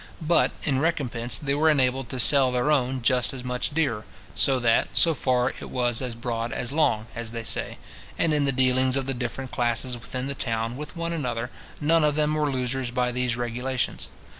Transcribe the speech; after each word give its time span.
But, 0.27 0.49
in 0.63 0.79
recompence, 0.79 1.37
they 1.37 1.53
were 1.53 1.69
enabled 1.69 2.09
to 2.09 2.17
sell 2.17 2.51
their 2.51 2.71
own 2.71 3.03
just 3.03 3.35
as 3.35 3.43
much 3.43 3.69
dearer; 3.69 4.03
so 4.33 4.57
that, 4.57 4.87
so 4.97 5.13
far 5.13 5.51
it 5.59 5.69
was 5.69 6.01
as 6.01 6.15
broad 6.15 6.51
as 6.51 6.71
long, 6.71 7.05
as 7.13 7.33
they 7.33 7.43
say; 7.43 7.77
and 8.17 8.33
in 8.33 8.45
the 8.45 8.51
dealings 8.51 8.95
of 8.97 9.05
the 9.05 9.13
different 9.13 9.51
classes 9.51 10.01
within 10.01 10.25
the 10.25 10.33
town 10.33 10.75
with 10.75 10.97
one 10.97 11.13
another, 11.13 11.51
none 11.79 12.03
of 12.03 12.15
them 12.15 12.33
were 12.33 12.49
losers 12.51 12.89
by 12.89 13.11
these 13.11 13.37
regulations. 13.37 14.07